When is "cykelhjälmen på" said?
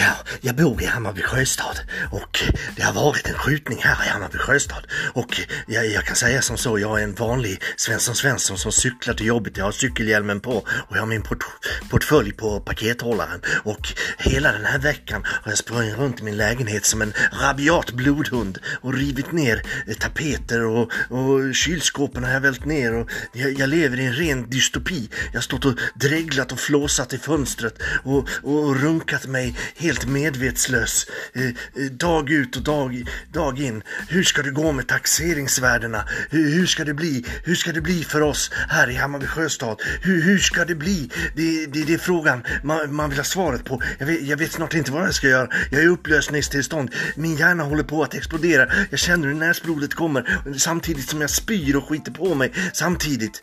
9.72-10.52